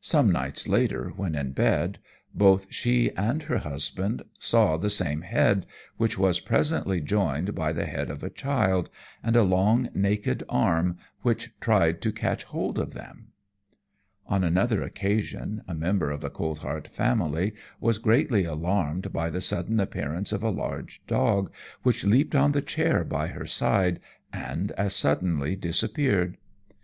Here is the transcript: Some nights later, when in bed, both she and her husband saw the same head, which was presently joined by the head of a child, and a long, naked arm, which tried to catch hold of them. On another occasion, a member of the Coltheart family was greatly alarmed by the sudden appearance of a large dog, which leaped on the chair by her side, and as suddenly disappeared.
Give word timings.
Some 0.00 0.30
nights 0.30 0.68
later, 0.68 1.08
when 1.16 1.34
in 1.34 1.50
bed, 1.50 1.98
both 2.32 2.68
she 2.72 3.10
and 3.16 3.42
her 3.42 3.58
husband 3.58 4.22
saw 4.38 4.76
the 4.76 4.90
same 4.90 5.22
head, 5.22 5.66
which 5.96 6.16
was 6.16 6.38
presently 6.38 7.00
joined 7.00 7.52
by 7.52 7.72
the 7.72 7.86
head 7.86 8.08
of 8.08 8.22
a 8.22 8.30
child, 8.30 8.88
and 9.24 9.34
a 9.34 9.42
long, 9.42 9.88
naked 9.92 10.44
arm, 10.48 10.98
which 11.22 11.50
tried 11.60 12.00
to 12.02 12.12
catch 12.12 12.44
hold 12.44 12.78
of 12.78 12.94
them. 12.94 13.32
On 14.28 14.44
another 14.44 14.84
occasion, 14.84 15.64
a 15.66 15.74
member 15.74 16.12
of 16.12 16.20
the 16.20 16.30
Coltheart 16.30 16.86
family 16.86 17.52
was 17.80 17.98
greatly 17.98 18.44
alarmed 18.44 19.12
by 19.12 19.30
the 19.30 19.40
sudden 19.40 19.80
appearance 19.80 20.30
of 20.30 20.44
a 20.44 20.48
large 20.50 21.02
dog, 21.08 21.52
which 21.82 22.04
leaped 22.04 22.36
on 22.36 22.52
the 22.52 22.62
chair 22.62 23.02
by 23.02 23.26
her 23.26 23.46
side, 23.46 23.98
and 24.32 24.70
as 24.78 24.94
suddenly 24.94 25.56
disappeared. 25.56 26.36